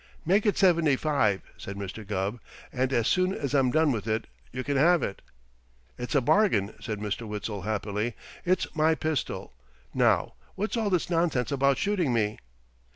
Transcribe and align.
"Make 0.25 0.47
it 0.47 0.57
seventy 0.57 0.95
five," 0.95 1.41
said 1.57 1.75
Mr. 1.75 2.03
Gubb, 2.03 2.39
"and 2.73 2.91
as 2.91 3.07
soon 3.07 3.35
as 3.35 3.53
I'm 3.53 3.69
done 3.69 3.91
with 3.91 4.07
it, 4.07 4.25
you 4.51 4.63
can 4.63 4.75
have 4.75 5.03
it." 5.03 5.21
"It's 5.95 6.15
a 6.15 6.21
bargain!" 6.21 6.73
said 6.81 6.97
Mr. 6.97 7.27
Witzel 7.27 7.61
happily. 7.61 8.15
"It's 8.43 8.65
my 8.75 8.95
pistol. 8.95 9.53
Now, 9.93 10.33
what's 10.55 10.75
all 10.75 10.89
this 10.89 11.11
nonsense 11.11 11.51
about 11.51 11.77
shooting 11.77 12.13
me?" 12.13 12.39